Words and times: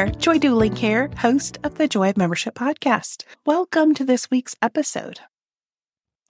There, 0.00 0.10
Joy 0.12 0.38
Duling 0.38 0.76
here, 0.76 1.10
host 1.18 1.58
of 1.62 1.74
the 1.74 1.86
Joy 1.86 2.08
of 2.08 2.16
Membership 2.16 2.54
podcast. 2.54 3.24
Welcome 3.44 3.92
to 3.92 4.02
this 4.02 4.30
week's 4.30 4.56
episode. 4.62 5.20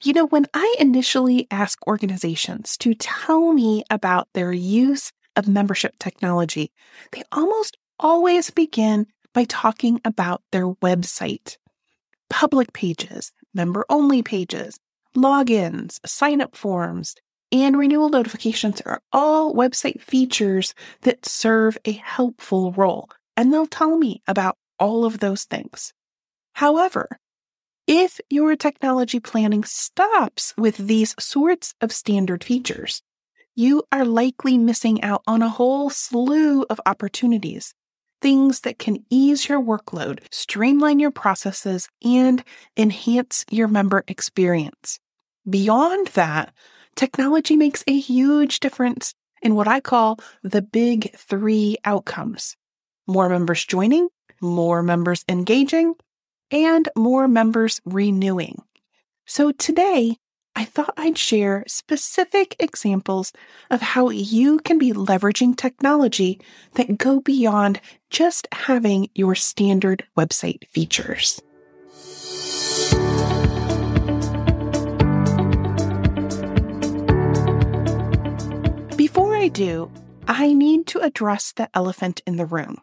You 0.03 0.12
know, 0.12 0.27
when 0.27 0.47
I 0.53 0.75
initially 0.81 1.47
ask 1.53 1.78
organizations 1.86 2.77
to 2.78 2.95
tell 2.95 3.53
me 3.53 3.84
about 3.89 4.27
their 4.34 4.53
use 4.53 5.12
of 5.36 5.47
membership 5.47 5.95
technology, 6.00 6.72
they 7.12 7.22
almost 7.30 7.77
always 8.00 8.50
begin 8.50 9.06
by 9.33 9.45
talking 9.45 10.00
about 10.05 10.42
their 10.50 10.67
website. 10.67 11.56
Public 12.28 12.73
pages, 12.73 13.30
member 13.55 13.86
only 13.89 14.20
pages, 14.20 14.80
logins, 15.17 16.00
sign 16.05 16.41
up 16.41 16.56
forms, 16.56 17.14
and 17.52 17.78
renewal 17.78 18.08
notifications 18.08 18.80
are 18.80 19.00
all 19.12 19.55
website 19.55 20.00
features 20.02 20.75
that 21.02 21.25
serve 21.25 21.78
a 21.84 21.92
helpful 21.92 22.73
role 22.73 23.08
and 23.36 23.53
they'll 23.53 23.67
tell 23.67 23.97
me 23.97 24.23
about 24.27 24.56
all 24.78 25.05
of 25.05 25.20
those 25.20 25.45
things. 25.45 25.92
However, 26.55 27.19
if 27.86 28.20
your 28.31 28.55
technology 28.56 29.20
planning 29.20 29.64
stops 29.64 30.55
with 30.56 30.77
these 30.77 31.14
sorts 31.19 31.75
of 31.81 31.92
standard 31.92 32.45
features, 32.45 33.03
you 33.56 33.83
are 33.91 34.05
likely 34.05 34.56
missing 34.56 35.03
out 35.03 35.23
on 35.27 35.42
a 35.42 35.48
whole 35.48 35.91
slew 35.91 36.64
of 36.70 36.81
opportunities, 36.86 37.75
things 38.23 38.61
that 38.61 38.78
can 38.78 39.05
ease 39.11 39.48
your 39.48 39.61
workload, 39.61 40.20
streamline 40.31 41.01
your 41.01 41.11
processes, 41.11 41.89
and 42.05 42.45
enhance 42.77 43.45
your 43.51 43.69
member 43.69 44.05
experience. 44.06 45.01
Beyond 45.48 46.08
that, 46.08 46.55
technology 46.95 47.56
makes 47.56 47.83
a 47.86 47.98
huge 47.98 48.61
difference 48.61 49.14
in 49.42 49.55
what 49.55 49.67
I 49.67 49.81
call 49.81 50.19
the 50.42 50.62
big 50.62 51.14
three 51.17 51.77
outcomes 51.84 52.56
more 53.11 53.28
members 53.28 53.64
joining, 53.64 54.08
more 54.41 54.83
members 54.83 55.25
engaging, 55.28 55.94
and 56.50 56.89
more 56.97 57.28
members 57.28 57.80
renewing. 57.84 58.62
So 59.27 59.52
today, 59.52 60.17
I 60.57 60.64
thought 60.64 60.95
I'd 60.96 61.17
share 61.17 61.64
specific 61.67 62.57
examples 62.58 63.33
of 63.70 63.80
how 63.80 64.11
you 64.11 64.58
can 64.58 64.79
be 64.79 64.92
leveraging 64.92 65.57
technology 65.57 66.40
that 66.74 66.98
go 66.98 67.20
beyond 67.20 67.80
just 68.11 68.48
having 68.52 69.08
your 69.14 69.35
standard 69.35 70.05
website 70.18 70.67
features. 70.68 71.40
Before 78.96 79.36
I 79.36 79.48
do, 79.48 79.90
I 80.27 80.52
need 80.52 80.86
to 80.89 81.01
address 81.01 81.52
the 81.52 81.70
elephant 81.74 82.23
in 82.27 82.36
the 82.36 82.46
room. 82.46 82.79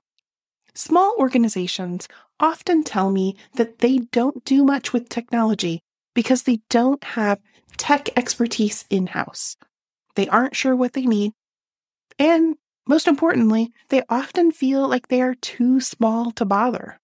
Small 0.77 1.15
organizations 1.17 2.07
often 2.39 2.83
tell 2.83 3.09
me 3.09 3.35
that 3.55 3.79
they 3.79 3.97
don't 3.97 4.45
do 4.45 4.63
much 4.63 4.93
with 4.93 5.09
technology 5.09 5.81
because 6.13 6.43
they 6.43 6.59
don't 6.69 7.03
have 7.03 7.39
tech 7.77 8.09
expertise 8.15 8.85
in 8.87 9.07
house. 9.07 9.57
They 10.13 10.27
aren't 10.27 10.55
sure 10.55 10.75
what 10.75 10.93
they 10.93 11.07
need. 11.07 11.31
And 12.19 12.57
most 12.87 13.07
importantly, 13.07 13.71
they 13.89 14.03
often 14.07 14.51
feel 14.51 14.87
like 14.87 15.07
they 15.07 15.19
are 15.19 15.33
too 15.33 15.81
small 15.81 16.31
to 16.33 16.45
bother. 16.45 16.99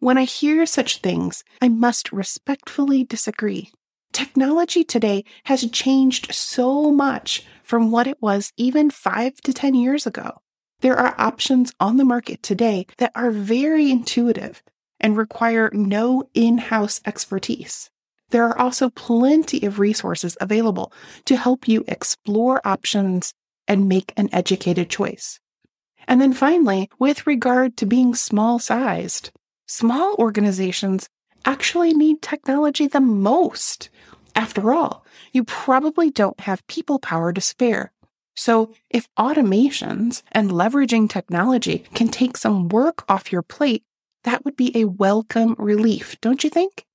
When 0.00 0.18
I 0.18 0.24
hear 0.24 0.66
such 0.66 0.98
things, 0.98 1.42
I 1.62 1.70
must 1.70 2.12
respectfully 2.12 3.02
disagree. 3.02 3.70
Technology 4.12 4.84
today 4.84 5.24
has 5.44 5.70
changed 5.70 6.34
so 6.34 6.92
much 6.92 7.46
from 7.62 7.90
what 7.90 8.06
it 8.06 8.20
was 8.20 8.52
even 8.58 8.90
five 8.90 9.36
to 9.44 9.54
10 9.54 9.74
years 9.74 10.06
ago. 10.06 10.42
There 10.80 10.98
are 10.98 11.14
options 11.18 11.72
on 11.78 11.98
the 11.98 12.04
market 12.04 12.42
today 12.42 12.86
that 12.96 13.12
are 13.14 13.30
very 13.30 13.90
intuitive 13.90 14.62
and 14.98 15.16
require 15.16 15.70
no 15.72 16.28
in 16.32 16.58
house 16.58 17.00
expertise. 17.04 17.90
There 18.30 18.46
are 18.46 18.58
also 18.58 18.90
plenty 18.90 19.66
of 19.66 19.78
resources 19.78 20.38
available 20.40 20.92
to 21.26 21.36
help 21.36 21.68
you 21.68 21.84
explore 21.86 22.66
options 22.66 23.34
and 23.68 23.88
make 23.88 24.12
an 24.16 24.30
educated 24.32 24.88
choice. 24.88 25.40
And 26.08 26.20
then 26.20 26.32
finally, 26.32 26.88
with 26.98 27.26
regard 27.26 27.76
to 27.76 27.86
being 27.86 28.14
small 28.14 28.58
sized, 28.58 29.30
small 29.66 30.14
organizations 30.18 31.08
actually 31.44 31.92
need 31.92 32.22
technology 32.22 32.86
the 32.86 33.00
most. 33.00 33.90
After 34.34 34.72
all, 34.72 35.04
you 35.32 35.44
probably 35.44 36.10
don't 36.10 36.40
have 36.40 36.66
people 36.68 36.98
power 36.98 37.32
to 37.32 37.40
spare 37.40 37.92
so, 38.40 38.72
if 38.88 39.06
automations 39.18 40.22
and 40.32 40.50
leveraging 40.50 41.10
technology 41.10 41.84
can 41.92 42.08
take 42.08 42.38
some 42.38 42.70
work 42.70 43.04
off 43.06 43.30
your 43.30 43.42
plate, 43.42 43.84
that 44.24 44.46
would 44.46 44.56
be 44.56 44.74
a 44.74 44.86
welcome 44.86 45.54
relief, 45.58 46.18
don't 46.22 46.42
you 46.42 46.48
think? 46.48 46.86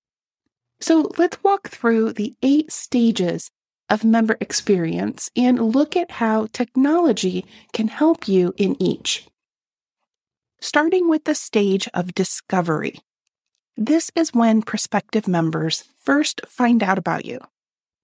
So, 0.82 1.12
let's 1.20 1.38
walk 1.44 1.70
through 1.70 2.14
the 2.14 2.34
eight 2.42 2.72
stages 2.72 3.52
of 3.92 4.04
member 4.04 4.38
experience 4.42 5.30
and 5.36 5.62
look 5.62 5.96
at 5.96 6.18
how 6.18 6.48
technology 6.48 7.46
can 7.74 7.90
help 7.90 8.28
you 8.28 8.56
in 8.58 8.76
each. 8.82 9.28
Starting 10.62 11.08
with 11.08 11.26
the 11.26 11.36
stage 11.36 11.88
of 11.94 12.16
discovery. 12.16 13.02
This 13.78 14.10
is 14.16 14.34
when 14.34 14.64
prospective 14.64 15.28
members 15.28 15.84
first 16.00 16.42
find 16.48 16.82
out 16.82 16.98
about 16.98 17.24
you 17.24 17.40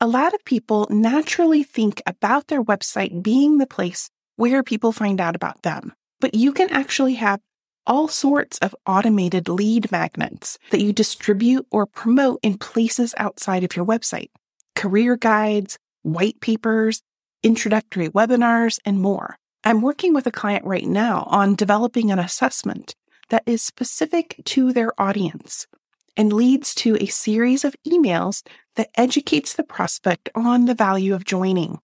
a 0.01 0.07
lot 0.07 0.33
of 0.33 0.43
people 0.43 0.87
naturally 0.89 1.61
think 1.61 2.01
about 2.07 2.47
their 2.47 2.63
website 2.63 3.21
being 3.21 3.59
the 3.59 3.67
place 3.67 4.09
where 4.35 4.63
people 4.63 4.91
find 4.91 5.21
out 5.21 5.35
about 5.35 5.61
them. 5.61 5.93
But 6.19 6.33
you 6.33 6.53
can 6.53 6.71
actually 6.71 7.13
have 7.15 7.39
all 7.85 8.07
sorts 8.07 8.57
of 8.59 8.75
automated 8.87 9.47
lead 9.47 9.91
magnets 9.91 10.57
that 10.71 10.81
you 10.81 10.91
distribute 10.91 11.67
or 11.69 11.85
promote 11.85 12.39
in 12.41 12.57
places 12.57 13.13
outside 13.17 13.63
of 13.63 13.75
your 13.75 13.85
website 13.85 14.29
career 14.75 15.15
guides, 15.17 15.77
white 16.01 16.41
papers, 16.41 17.03
introductory 17.43 18.09
webinars, 18.09 18.79
and 18.83 18.99
more. 18.99 19.35
I'm 19.63 19.81
working 19.81 20.15
with 20.15 20.25
a 20.25 20.31
client 20.31 20.65
right 20.65 20.87
now 20.87 21.27
on 21.29 21.53
developing 21.53 22.09
an 22.09 22.17
assessment 22.17 22.95
that 23.29 23.43
is 23.45 23.61
specific 23.61 24.41
to 24.45 24.73
their 24.73 24.99
audience 24.99 25.67
and 26.15 26.33
leads 26.33 26.75
to 26.75 26.97
a 26.99 27.07
series 27.07 27.63
of 27.63 27.75
emails 27.87 28.43
that 28.75 28.89
educates 28.95 29.53
the 29.53 29.63
prospect 29.63 30.29
on 30.35 30.65
the 30.65 30.75
value 30.75 31.13
of 31.13 31.25
joining. 31.25 31.79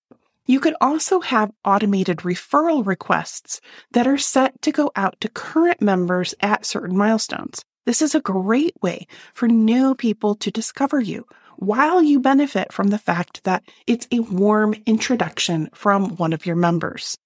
You 0.46 0.60
could 0.62 0.76
also 0.80 1.20
have 1.20 1.52
automated 1.66 2.20
referral 2.20 2.86
requests 2.86 3.60
that 3.92 4.08
are 4.08 4.18
set 4.18 4.62
to 4.62 4.72
go 4.72 4.92
out 4.96 5.20
to 5.20 5.30
current 5.30 5.82
members 5.82 6.34
at 6.40 6.66
certain 6.66 6.98
milestones. 6.98 7.64
This 7.86 8.02
is 8.02 8.16
a 8.16 8.22
great 8.22 8.74
way 8.82 9.08
for 9.34 9.48
new 9.48 9.94
people 9.94 10.36
to 10.36 10.52
discover 10.52 11.00
you 11.00 11.26
while 11.58 12.02
you 12.02 12.20
benefit 12.20 12.72
from 12.72 12.88
the 12.88 12.98
fact 12.98 13.44
that 13.44 13.64
it's 13.88 14.08
a 14.12 14.20
warm 14.20 14.76
introduction 14.86 15.70
from 15.74 16.16
one 16.16 16.32
of 16.32 16.46
your 16.46 16.56
members. 16.56 17.18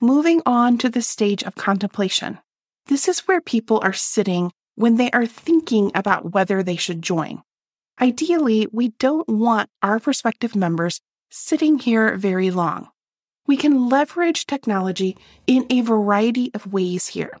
Moving 0.00 0.42
on 0.44 0.76
to 0.78 0.90
the 0.90 1.02
stage 1.02 1.42
of 1.44 1.54
contemplation. 1.54 2.38
This 2.86 3.08
is 3.08 3.20
where 3.20 3.40
people 3.40 3.80
are 3.82 3.92
sitting 3.92 4.52
when 4.76 4.96
they 4.96 5.10
are 5.12 5.26
thinking 5.26 5.90
about 5.94 6.32
whether 6.32 6.62
they 6.62 6.76
should 6.76 7.02
join. 7.02 7.42
Ideally, 8.00 8.66
we 8.72 8.88
don't 8.98 9.28
want 9.28 9.70
our 9.82 10.00
prospective 10.00 10.56
members 10.56 11.00
sitting 11.30 11.78
here 11.78 12.16
very 12.16 12.50
long. 12.50 12.88
We 13.46 13.56
can 13.56 13.88
leverage 13.88 14.46
technology 14.46 15.16
in 15.46 15.66
a 15.70 15.82
variety 15.82 16.50
of 16.54 16.72
ways 16.72 17.08
here. 17.08 17.38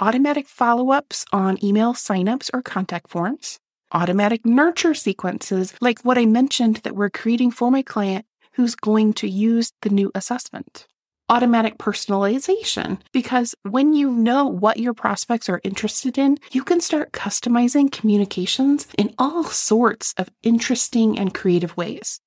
automatic 0.00 0.46
follow 0.46 0.90
ups 0.90 1.24
on 1.32 1.62
email 1.64 1.94
signups 1.94 2.50
or 2.52 2.62
contact 2.62 3.08
forms, 3.08 3.58
automatic 3.92 4.44
nurture 4.44 4.94
sequences 4.94 5.74
like 5.80 6.00
what 6.02 6.18
I 6.18 6.26
mentioned 6.26 6.76
that 6.78 6.94
we're 6.94 7.10
creating 7.10 7.50
for 7.50 7.70
my 7.70 7.82
client 7.82 8.26
who's 8.52 8.74
going 8.74 9.12
to 9.14 9.28
use 9.28 9.72
the 9.82 9.90
new 9.90 10.10
assessment. 10.14 10.86
Automatic 11.28 11.76
personalization, 11.78 13.00
because 13.10 13.52
when 13.62 13.94
you 13.94 14.12
know 14.12 14.46
what 14.46 14.76
your 14.76 14.94
prospects 14.94 15.48
are 15.48 15.60
interested 15.64 16.16
in, 16.16 16.38
you 16.52 16.62
can 16.62 16.80
start 16.80 17.10
customizing 17.10 17.90
communications 17.90 18.86
in 18.96 19.12
all 19.18 19.42
sorts 19.42 20.14
of 20.18 20.30
interesting 20.44 21.18
and 21.18 21.34
creative 21.34 21.76
ways. 21.76 22.20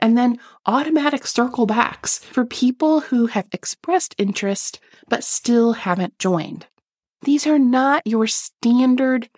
And 0.00 0.18
then 0.18 0.40
automatic 0.66 1.28
circle 1.28 1.64
backs 1.64 2.18
for 2.18 2.44
people 2.44 3.02
who 3.02 3.26
have 3.26 3.46
expressed 3.52 4.16
interest 4.18 4.80
but 5.08 5.22
still 5.22 5.74
haven't 5.74 6.18
joined. 6.18 6.66
These 7.22 7.46
are 7.46 7.58
not 7.58 8.04
your 8.04 8.26
standard 8.26 9.28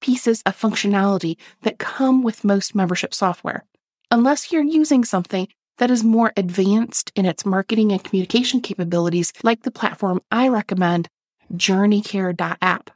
pieces 0.00 0.42
of 0.44 0.58
functionality 0.58 1.36
that 1.62 1.78
come 1.78 2.24
with 2.24 2.44
most 2.44 2.74
membership 2.74 3.14
software. 3.14 3.64
Unless 4.10 4.50
you're 4.50 4.64
using 4.64 5.04
something 5.04 5.46
that 5.78 5.90
is 5.90 6.04
more 6.04 6.32
advanced 6.36 7.12
in 7.14 7.26
its 7.26 7.44
marketing 7.44 7.92
and 7.92 8.02
communication 8.02 8.60
capabilities, 8.60 9.32
like 9.42 9.62
the 9.62 9.70
platform 9.70 10.20
I 10.30 10.48
recommend, 10.48 11.08
journeycare.app. 11.52 12.90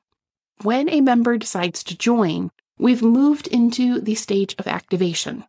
When 0.63 0.89
a 0.89 1.01
member 1.01 1.37
decides 1.39 1.83
to 1.85 1.97
join, 1.97 2.51
we've 2.79 3.03
moved 3.03 3.47
into 3.47 4.01
the 4.01 4.15
stage 4.15 4.55
of 4.59 4.67
activation. 4.67 5.45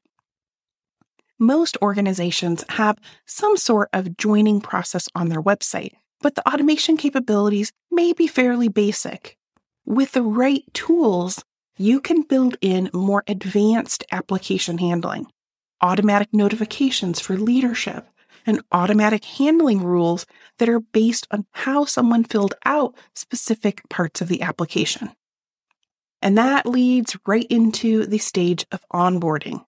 Most 1.39 1.77
organizations 1.81 2.63
have 2.69 2.97
some 3.25 3.57
sort 3.57 3.89
of 3.93 4.15
joining 4.15 4.61
process 4.61 5.09
on 5.15 5.29
their 5.29 5.41
website, 5.41 5.93
but 6.21 6.35
the 6.35 6.47
automation 6.47 6.97
capabilities 6.97 7.71
may 7.89 8.13
be 8.13 8.27
fairly 8.27 8.67
basic. 8.67 9.37
With 9.85 10.11
the 10.11 10.21
right 10.21 10.63
tools, 10.73 11.43
you 11.77 11.99
can 11.99 12.21
build 12.21 12.57
in 12.61 12.91
more 12.93 13.23
advanced 13.27 14.03
application 14.11 14.77
handling 14.77 15.25
automatic 15.81 16.29
notifications 16.33 17.19
for 17.19 17.37
leadership, 17.37 18.07
and 18.45 18.61
automatic 18.71 19.23
handling 19.23 19.83
rules 19.83 20.25
that 20.57 20.69
are 20.69 20.79
based 20.79 21.27
on 21.31 21.45
how 21.51 21.85
someone 21.85 22.23
filled 22.23 22.55
out 22.65 22.95
specific 23.13 23.87
parts 23.89 24.21
of 24.21 24.27
the 24.27 24.41
application. 24.41 25.11
And 26.21 26.37
that 26.37 26.65
leads 26.65 27.17
right 27.25 27.47
into 27.49 28.05
the 28.05 28.17
stage 28.17 28.65
of 28.71 28.83
onboarding. 28.93 29.65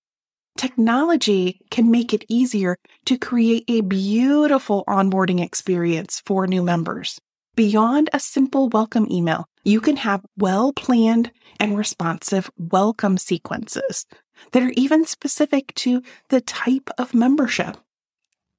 Technology 0.56 1.62
can 1.72 1.90
make 1.90 2.14
it 2.14 2.26
easier 2.28 2.78
to 3.06 3.18
create 3.18 3.64
a 3.68 3.82
beautiful 3.82 4.84
onboarding 4.88 5.44
experience 5.44 6.22
for 6.26 6.46
new 6.46 6.62
members. 6.62 7.20
Beyond 7.56 8.10
a 8.12 8.20
simple 8.20 8.68
welcome 8.70 9.08
email, 9.12 9.46
you 9.64 9.80
can 9.80 9.98
have 9.98 10.26
well 10.36 10.74
planned 10.74 11.30
and 11.60 11.78
responsive 11.78 12.50
welcome 12.58 13.16
sequences 13.20 14.08
that 14.54 14.64
are 14.64 14.74
even 14.76 15.06
specific 15.06 15.72
to 15.76 16.02
the 16.30 16.42
type 16.42 16.90
of 16.98 17.14
membership. 17.14 17.78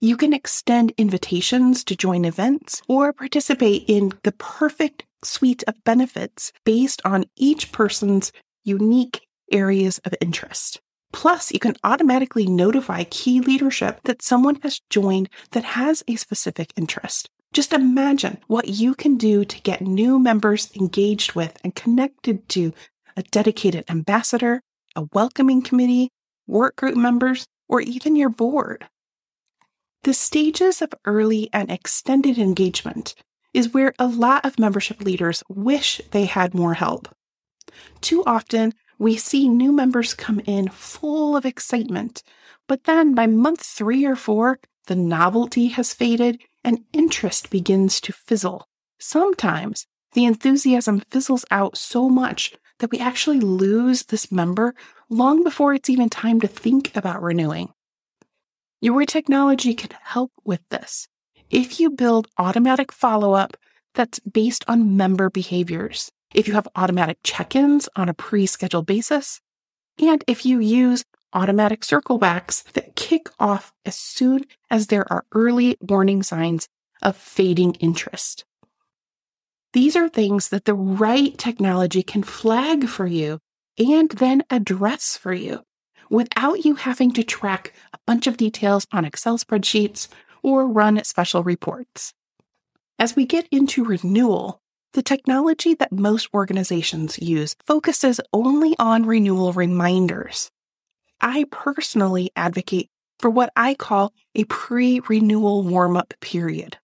You 0.00 0.16
can 0.16 0.32
extend 0.32 0.92
invitations 0.96 1.82
to 1.84 1.96
join 1.96 2.24
events 2.24 2.82
or 2.86 3.12
participate 3.12 3.82
in 3.88 4.12
the 4.22 4.30
perfect 4.30 5.04
suite 5.24 5.64
of 5.66 5.82
benefits 5.82 6.52
based 6.64 7.02
on 7.04 7.24
each 7.34 7.72
person's 7.72 8.30
unique 8.62 9.22
areas 9.50 9.98
of 10.04 10.14
interest. 10.20 10.80
Plus, 11.12 11.50
you 11.50 11.58
can 11.58 11.74
automatically 11.82 12.46
notify 12.46 13.02
key 13.02 13.40
leadership 13.40 14.02
that 14.04 14.22
someone 14.22 14.60
has 14.62 14.80
joined 14.88 15.28
that 15.50 15.64
has 15.64 16.04
a 16.06 16.14
specific 16.14 16.72
interest. 16.76 17.28
Just 17.54 17.72
imagine 17.72 18.38
what 18.48 18.68
you 18.68 18.96
can 18.96 19.16
do 19.16 19.44
to 19.44 19.60
get 19.60 19.80
new 19.80 20.18
members 20.18 20.72
engaged 20.74 21.34
with 21.34 21.56
and 21.62 21.72
connected 21.72 22.48
to 22.48 22.72
a 23.16 23.22
dedicated 23.22 23.84
ambassador, 23.88 24.60
a 24.96 25.06
welcoming 25.12 25.62
committee, 25.62 26.10
work 26.48 26.74
group 26.74 26.96
members, 26.96 27.46
or 27.68 27.80
even 27.80 28.16
your 28.16 28.28
board. 28.28 28.88
The 30.02 30.14
stages 30.14 30.82
of 30.82 30.94
early 31.04 31.48
and 31.52 31.70
extended 31.70 32.38
engagement 32.38 33.14
is 33.54 33.72
where 33.72 33.94
a 34.00 34.08
lot 34.08 34.44
of 34.44 34.58
membership 34.58 35.00
leaders 35.00 35.44
wish 35.48 36.00
they 36.10 36.24
had 36.24 36.54
more 36.54 36.74
help. 36.74 37.08
Too 38.00 38.24
often, 38.26 38.74
we 38.98 39.16
see 39.16 39.48
new 39.48 39.70
members 39.70 40.12
come 40.12 40.40
in 40.40 40.70
full 40.70 41.36
of 41.36 41.46
excitement, 41.46 42.24
but 42.66 42.82
then 42.82 43.14
by 43.14 43.28
month 43.28 43.62
three 43.62 44.04
or 44.04 44.16
four, 44.16 44.58
the 44.88 44.96
novelty 44.96 45.68
has 45.68 45.94
faded 45.94 46.40
and 46.64 46.84
interest 46.92 47.50
begins 47.50 48.00
to 48.00 48.12
fizzle. 48.12 48.66
Sometimes 48.98 49.86
the 50.14 50.24
enthusiasm 50.24 51.00
fizzles 51.10 51.44
out 51.50 51.76
so 51.76 52.08
much 52.08 52.54
that 52.78 52.90
we 52.90 52.98
actually 52.98 53.40
lose 53.40 54.04
this 54.04 54.32
member 54.32 54.74
long 55.08 55.44
before 55.44 55.74
it's 55.74 55.90
even 55.90 56.08
time 56.08 56.40
to 56.40 56.48
think 56.48 56.96
about 56.96 57.22
renewing. 57.22 57.72
Your 58.80 59.04
technology 59.04 59.74
can 59.74 59.90
help 60.02 60.32
with 60.44 60.60
this 60.70 61.08
if 61.50 61.78
you 61.78 61.90
build 61.90 62.26
automatic 62.38 62.90
follow 62.90 63.34
up 63.34 63.56
that's 63.94 64.18
based 64.20 64.64
on 64.66 64.96
member 64.96 65.30
behaviors, 65.30 66.10
if 66.34 66.48
you 66.48 66.54
have 66.54 66.66
automatic 66.74 67.18
check 67.22 67.54
ins 67.54 67.88
on 67.94 68.08
a 68.08 68.14
pre 68.14 68.46
scheduled 68.46 68.86
basis, 68.86 69.40
and 70.00 70.24
if 70.26 70.44
you 70.44 70.58
use 70.58 71.04
automatic 71.34 71.84
circle 71.84 72.18
backs 72.18 72.62
that 72.72 72.96
kick 72.96 73.28
off 73.38 73.72
as 73.84 73.96
soon 73.96 74.44
as 74.70 74.86
there 74.86 75.10
are 75.12 75.24
early 75.32 75.76
warning 75.80 76.22
signs 76.22 76.68
of 77.02 77.16
fading 77.16 77.74
interest. 77.74 78.44
These 79.72 79.96
are 79.96 80.08
things 80.08 80.48
that 80.50 80.64
the 80.64 80.74
right 80.74 81.36
technology 81.36 82.02
can 82.02 82.22
flag 82.22 82.88
for 82.88 83.06
you 83.06 83.40
and 83.76 84.10
then 84.10 84.44
address 84.48 85.16
for 85.16 85.34
you 85.34 85.62
without 86.08 86.64
you 86.64 86.76
having 86.76 87.10
to 87.12 87.24
track 87.24 87.74
a 87.92 87.98
bunch 88.06 88.26
of 88.26 88.36
details 88.36 88.86
on 88.92 89.04
Excel 89.04 89.36
spreadsheets 89.36 90.08
or 90.42 90.66
run 90.68 91.02
special 91.02 91.42
reports. 91.42 92.12
As 92.98 93.16
we 93.16 93.26
get 93.26 93.48
into 93.50 93.84
renewal, 93.84 94.60
the 94.92 95.02
technology 95.02 95.74
that 95.74 95.90
most 95.90 96.28
organizations 96.32 97.18
use 97.18 97.56
focuses 97.66 98.20
only 98.32 98.76
on 98.78 99.06
renewal 99.06 99.52
reminders. 99.52 100.52
I 101.26 101.46
personally 101.50 102.30
advocate 102.36 102.90
for 103.18 103.30
what 103.30 103.50
I 103.56 103.72
call 103.72 104.12
a 104.34 104.44
pre 104.44 105.00
renewal 105.08 105.62
warm 105.62 105.96
up 105.96 106.12
period. 106.20 106.76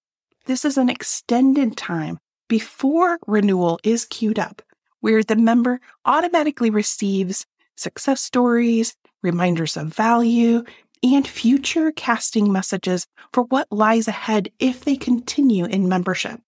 This 0.46 0.64
is 0.64 0.78
an 0.78 0.88
extended 0.88 1.76
time 1.76 2.19
before 2.48 3.19
renewal 3.26 3.79
is 3.84 4.06
queued 4.06 4.38
up, 4.38 4.62
where 5.00 5.22
the 5.22 5.36
member 5.36 5.79
automatically 6.06 6.70
receives 6.70 7.44
success 7.76 8.22
stories, 8.22 8.96
reminders 9.22 9.76
of 9.76 9.88
value, 9.88 10.65
and 11.03 11.29
future 11.29 11.93
casting 11.93 12.50
messages 12.50 13.06
for 13.34 13.43
what 13.43 13.70
lies 13.70 14.08
ahead 14.08 14.48
if 14.58 14.86
they 14.86 14.96
continue 14.96 15.67
in 15.67 15.86
membership. 15.86 16.41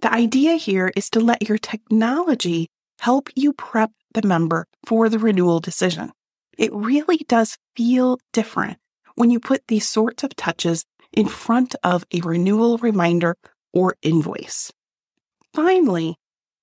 The 0.00 0.12
idea 0.12 0.54
here 0.54 0.90
is 0.96 1.08
to 1.10 1.20
let 1.20 1.48
your 1.48 1.58
technology 1.58 2.70
help 2.98 3.28
you 3.36 3.52
prep 3.52 3.92
the 4.14 4.26
member 4.26 4.66
for 4.84 5.08
the 5.08 5.20
renewal 5.20 5.60
decision. 5.60 6.10
It 6.60 6.74
really 6.74 7.16
does 7.26 7.56
feel 7.74 8.18
different 8.34 8.76
when 9.14 9.30
you 9.30 9.40
put 9.40 9.66
these 9.66 9.88
sorts 9.88 10.22
of 10.22 10.36
touches 10.36 10.84
in 11.10 11.26
front 11.26 11.74
of 11.82 12.04
a 12.12 12.20
renewal 12.20 12.76
reminder 12.76 13.34
or 13.72 13.96
invoice. 14.02 14.70
Finally, 15.54 16.16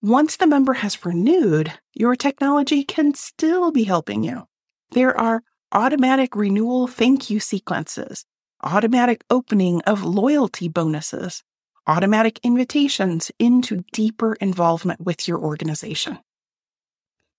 once 0.04 0.38
the 0.38 0.46
member 0.46 0.74
has 0.74 1.04
renewed, 1.04 1.74
your 1.96 2.16
technology 2.16 2.84
can 2.84 3.16
still 3.16 3.72
be 3.72 3.86
helping 3.86 4.24
you. 4.24 4.44
There 4.92 5.20
are 5.20 5.42
automatic 5.72 6.36
renewal 6.36 6.86
thank 6.86 7.32
you 7.32 7.40
sequences, 7.40 8.24
automatic 8.64 9.24
opening 9.32 9.82
of 9.88 10.04
loyalty 10.04 10.68
bonuses, 10.68 11.44
automatic 11.88 12.40
invitations 12.44 13.32
into 13.40 13.84
deeper 13.94 14.36
involvement 14.36 15.02
with 15.02 15.28
your 15.28 15.40
organization. 15.40 16.20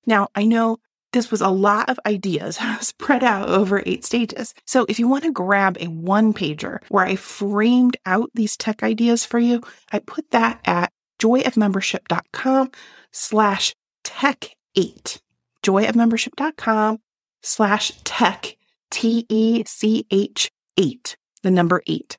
Now, 0.05 0.27
I 0.35 0.45
know 0.45 0.79
this 1.13 1.31
was 1.31 1.41
a 1.41 1.49
lot 1.49 1.89
of 1.89 1.99
ideas 2.07 2.59
spread 2.81 3.25
out 3.25 3.49
over 3.49 3.83
eight 3.87 4.05
stages. 4.05 4.55
So 4.67 4.87
if 4.89 4.99
you 4.99 5.09
want 5.09 5.25
to 5.25 5.33
grab 5.33 5.77
a 5.81 5.87
one 5.87 6.33
pager 6.33 6.79
where 6.89 7.07
I 7.07 7.17
framed 7.17 7.97
out 8.07 8.31
these 8.35 8.57
tech 8.57 8.83
ideas 8.83 9.25
for 9.25 9.39
you, 9.39 9.63
I 9.93 10.01
put 10.01 10.31
that 10.31 10.61
at 10.65 10.93
joyofmembership.com 11.19 12.71
slash 13.13 13.75
tech 14.05 14.51
eight. 14.77 15.21
Joyofmembership.com 15.65 16.99
slash 17.43 17.93
tech, 18.05 18.57
T 18.91 19.27
E 19.29 19.65
C 19.67 20.07
H 20.11 20.51
eight, 20.77 21.17
the 21.43 21.51
number 21.51 21.83
eight. 21.87 22.17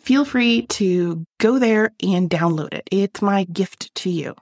Feel 0.00 0.24
free 0.24 0.66
to 0.66 1.24
go 1.38 1.58
there 1.58 1.92
and 2.02 2.28
download 2.28 2.74
it. 2.74 2.88
It's 2.90 3.22
my 3.22 3.44
gift 3.44 3.94
to 3.96 4.10
you. 4.10 4.34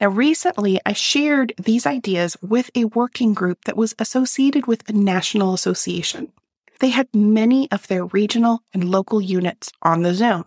Now, 0.00 0.08
recently 0.08 0.80
I 0.86 0.94
shared 0.94 1.52
these 1.62 1.86
ideas 1.86 2.36
with 2.40 2.70
a 2.74 2.86
working 2.86 3.34
group 3.34 3.64
that 3.64 3.76
was 3.76 3.94
associated 3.98 4.66
with 4.66 4.88
a 4.88 4.94
national 4.94 5.52
association. 5.52 6.32
They 6.78 6.88
had 6.88 7.14
many 7.14 7.70
of 7.70 7.86
their 7.86 8.06
regional 8.06 8.62
and 8.72 8.90
local 8.90 9.20
units 9.20 9.70
on 9.82 10.02
the 10.02 10.14
Zoom. 10.14 10.44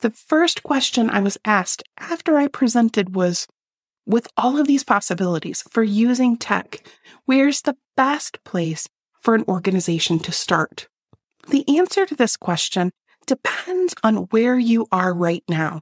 The 0.00 0.10
first 0.10 0.62
question 0.62 1.10
I 1.10 1.20
was 1.20 1.36
asked 1.44 1.82
after 1.98 2.38
I 2.38 2.48
presented 2.48 3.14
was 3.14 3.46
with 4.06 4.28
all 4.36 4.58
of 4.58 4.66
these 4.66 4.84
possibilities 4.84 5.62
for 5.70 5.82
using 5.82 6.36
tech, 6.36 6.86
where's 7.26 7.62
the 7.62 7.76
best 7.96 8.42
place 8.44 8.88
for 9.20 9.34
an 9.34 9.44
organization 9.48 10.18
to 10.20 10.32
start? 10.32 10.88
The 11.48 11.64
answer 11.78 12.06
to 12.06 12.14
this 12.14 12.36
question 12.36 12.92
depends 13.26 13.94
on 14.02 14.28
where 14.30 14.58
you 14.58 14.86
are 14.92 15.14
right 15.14 15.42
now. 15.48 15.80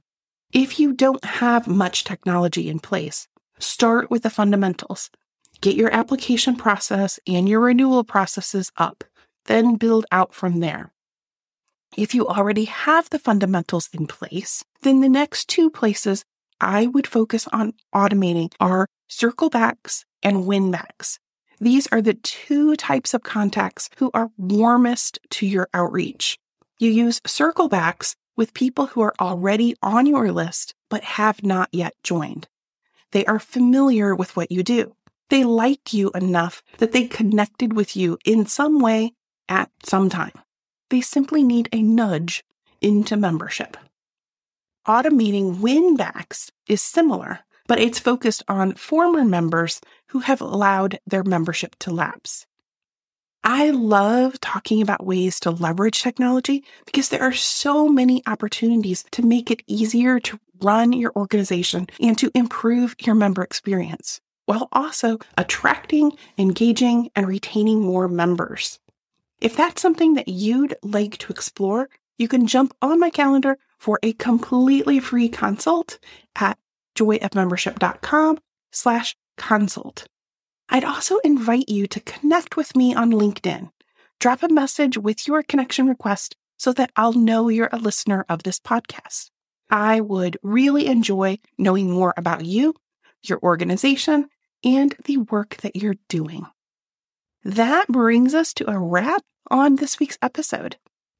If 0.53 0.79
you 0.79 0.93
don't 0.93 1.25
have 1.25 1.67
much 1.67 2.03
technology 2.03 2.69
in 2.69 2.77
place, 2.77 3.27
start 3.57 4.11
with 4.11 4.21
the 4.21 4.29
fundamentals. 4.29 5.09
Get 5.61 5.75
your 5.75 5.91
application 5.91 6.55
process 6.55 7.19
and 7.25 7.49
your 7.49 7.61
renewal 7.61 8.03
processes 8.03 8.71
up, 8.77 9.03
then 9.45 9.77
build 9.77 10.05
out 10.11 10.35
from 10.35 10.59
there. 10.59 10.93
If 11.97 12.13
you 12.13 12.27
already 12.27 12.65
have 12.65 13.09
the 13.09 13.17
fundamentals 13.17 13.89
in 13.93 14.05
place, 14.05 14.63
then 14.83 15.01
the 15.01 15.09
next 15.09 15.49
two 15.49 15.71
places 15.71 16.23
I 16.61 16.85
would 16.85 17.07
focus 17.07 17.47
on 17.51 17.73
automating 17.93 18.53
are 18.59 18.85
circlebacks 19.09 20.05
and 20.21 20.45
win 20.45 20.71
winbacks. 20.71 21.17
These 21.59 21.87
are 21.87 22.01
the 22.01 22.13
two 22.13 22.75
types 22.75 23.15
of 23.15 23.23
contacts 23.23 23.89
who 23.97 24.11
are 24.13 24.29
warmest 24.37 25.17
to 25.31 25.47
your 25.47 25.67
outreach. 25.73 26.37
You 26.77 26.91
use 26.91 27.21
circlebacks 27.21 28.13
with 28.35 28.53
people 28.53 28.87
who 28.87 29.01
are 29.01 29.13
already 29.19 29.75
on 29.81 30.05
your 30.05 30.31
list 30.31 30.73
but 30.89 31.03
have 31.03 31.43
not 31.43 31.69
yet 31.71 31.93
joined. 32.03 32.47
They 33.11 33.25
are 33.25 33.39
familiar 33.39 34.15
with 34.15 34.35
what 34.35 34.51
you 34.51 34.63
do. 34.63 34.95
They 35.29 35.43
like 35.43 35.93
you 35.93 36.11
enough 36.15 36.61
that 36.77 36.91
they 36.91 37.05
connected 37.07 37.73
with 37.73 37.95
you 37.95 38.17
in 38.25 38.45
some 38.45 38.79
way 38.79 39.13
at 39.47 39.69
some 39.83 40.09
time. 40.09 40.33
They 40.89 41.01
simply 41.01 41.43
need 41.43 41.69
a 41.71 41.81
nudge 41.81 42.43
into 42.81 43.17
membership. 43.17 43.77
Automating 44.87 45.57
winbacks 45.57 46.51
is 46.67 46.81
similar, 46.81 47.39
but 47.67 47.79
it's 47.79 47.99
focused 47.99 48.43
on 48.47 48.75
former 48.75 49.23
members 49.23 49.79
who 50.09 50.19
have 50.19 50.41
allowed 50.41 50.99
their 51.07 51.23
membership 51.23 51.75
to 51.79 51.91
lapse. 51.91 52.45
I 53.43 53.71
love 53.71 54.39
talking 54.39 54.81
about 54.81 55.05
ways 55.05 55.39
to 55.41 55.51
leverage 55.51 56.01
technology 56.01 56.63
because 56.85 57.09
there 57.09 57.21
are 57.21 57.33
so 57.33 57.89
many 57.89 58.23
opportunities 58.25 59.03
to 59.11 59.21
make 59.21 59.51
it 59.51 59.63
easier 59.67 60.19
to 60.21 60.39
run 60.61 60.93
your 60.93 61.11
organization 61.15 61.87
and 61.99 62.17
to 62.17 62.31
improve 62.33 62.95
your 63.01 63.15
member 63.15 63.43
experience 63.43 64.21
while 64.45 64.69
also 64.71 65.19
attracting, 65.37 66.13
engaging, 66.37 67.09
and 67.15 67.27
retaining 67.27 67.81
more 67.81 68.07
members. 68.07 68.79
If 69.41 69.57
that's 69.57 69.81
something 69.81 70.13
that 70.13 70.29
you'd 70.29 70.75
like 70.81 71.17
to 71.19 71.31
explore, 71.33 71.89
you 72.17 72.29
can 72.29 72.47
jump 72.47 72.73
on 72.81 72.99
my 72.99 73.09
calendar 73.09 73.57
for 73.77 73.99
a 74.03 74.13
completely 74.13 74.99
free 75.01 75.27
consult 75.27 75.99
at 76.35 76.57
joyofmembership.com 76.95 78.39
slash 78.71 79.15
consult. 79.37 80.07
I'd 80.73 80.83
also 80.83 81.19
invite 81.19 81.69
you 81.69 81.85
to 81.85 81.99
connect 81.99 82.57
with 82.57 82.75
me 82.75 82.95
on 82.95 83.11
LinkedIn. 83.11 83.69
Drop 84.19 84.41
a 84.41 84.49
message 84.49 84.97
with 84.97 85.27
your 85.27 85.43
connection 85.43 85.87
request 85.87 86.35
so 86.57 86.73
that 86.73 86.89
I'll 86.95 87.13
know 87.13 87.47
you're 87.47 87.69
a 87.71 87.77
listener 87.77 88.25
of 88.27 88.41
this 88.41 88.59
podcast. 88.59 89.29
I 89.69 90.01
would 90.01 90.37
really 90.41 90.87
enjoy 90.87 91.37
knowing 91.59 91.91
more 91.91 92.15
about 92.17 92.45
you, 92.45 92.73
your 93.21 93.39
organization, 93.43 94.29
and 94.63 94.95
the 95.05 95.17
work 95.17 95.57
that 95.57 95.75
you're 95.75 95.97
doing. 96.09 96.47
That 97.43 97.87
brings 97.87 98.33
us 98.33 98.51
to 98.55 98.67
a 98.67 98.79
wrap 98.79 99.21
on 99.51 99.75
this 99.75 99.99
week's 99.99 100.17
episode. 100.23 100.77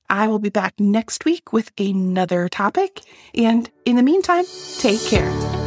I 0.09 0.27
will 0.27 0.39
be 0.39 0.49
back 0.49 0.79
next 0.79 1.25
week 1.25 1.53
with 1.53 1.71
another 1.77 2.49
topic, 2.49 3.01
and 3.35 3.69
in 3.85 3.97
the 3.97 4.03
meantime, 4.03 4.45
take 4.79 5.01
care. 5.01 5.62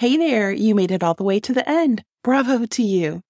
Hey 0.00 0.16
there, 0.16 0.50
you 0.50 0.74
made 0.74 0.92
it 0.92 1.02
all 1.02 1.12
the 1.12 1.24
way 1.24 1.40
to 1.40 1.52
the 1.52 1.68
end. 1.68 2.02
Bravo 2.24 2.64
to 2.64 2.82
you. 2.82 3.20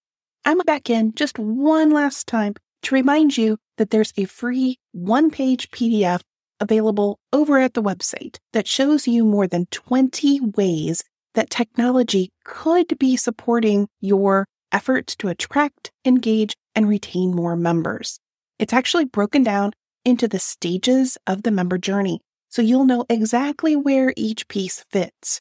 I'm 0.44 0.58
back 0.58 0.88
in 0.88 1.12
just 1.16 1.36
one 1.36 1.90
last 1.90 2.28
time 2.28 2.54
to 2.82 2.94
remind 2.94 3.36
you 3.36 3.58
that 3.76 3.90
there's 3.90 4.12
a 4.16 4.24
free 4.26 4.78
one 4.92 5.32
page 5.32 5.72
PDF 5.72 6.20
available 6.60 7.18
over 7.32 7.58
at 7.58 7.74
the 7.74 7.82
website 7.82 8.36
that 8.52 8.68
shows 8.68 9.08
you 9.08 9.24
more 9.24 9.48
than 9.48 9.66
20 9.72 10.38
ways 10.54 11.02
that 11.34 11.50
technology 11.50 12.30
could 12.44 12.96
be 13.00 13.16
supporting 13.16 13.88
your 14.00 14.46
efforts 14.70 15.16
to 15.16 15.26
attract, 15.26 15.90
engage, 16.04 16.54
and 16.76 16.88
retain 16.88 17.34
more 17.34 17.56
members. 17.56 18.20
It's 18.60 18.72
actually 18.72 19.06
broken 19.06 19.42
down 19.42 19.72
into 20.04 20.28
the 20.28 20.38
stages 20.38 21.18
of 21.26 21.42
the 21.42 21.50
member 21.50 21.78
journey, 21.78 22.20
so 22.48 22.62
you'll 22.62 22.84
know 22.84 23.06
exactly 23.08 23.74
where 23.74 24.14
each 24.16 24.46
piece 24.46 24.84
fits. 24.88 25.40